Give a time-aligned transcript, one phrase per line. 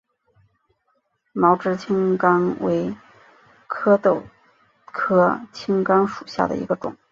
[1.31, 2.91] 毛枝青冈为
[3.67, 4.23] 壳斗
[4.87, 6.97] 科青冈属下的一个种。